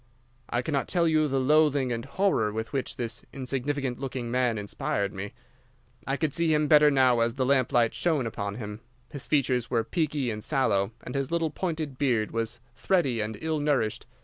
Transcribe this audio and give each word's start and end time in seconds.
"I 0.49 0.63
cannot 0.63 0.87
tell 0.87 1.07
you 1.07 1.27
the 1.27 1.39
loathing 1.39 1.91
and 1.91 2.05
horror 2.05 2.51
with 2.51 2.73
which 2.73 2.95
this 2.95 3.23
insignificant 3.31 3.99
looking 3.99 4.31
man 4.31 4.57
inspired 4.57 5.13
me. 5.13 5.33
I 6.07 6.17
could 6.17 6.33
see 6.33 6.51
him 6.51 6.67
better 6.67 6.89
now 6.89 7.19
as 7.19 7.35
the 7.35 7.45
lamp 7.45 7.71
light 7.71 7.93
shone 7.93 8.25
upon 8.25 8.55
him. 8.55 8.81
His 9.11 9.27
features 9.27 9.69
were 9.69 9.83
peaky 9.83 10.31
and 10.31 10.43
sallow, 10.43 10.91
and 11.03 11.13
his 11.13 11.29
little 11.29 11.51
pointed 11.51 11.99
beard 11.99 12.31
was 12.31 12.59
thready 12.73 13.21
and 13.21 13.37
ill 13.41 13.59
nourished. 13.59 14.07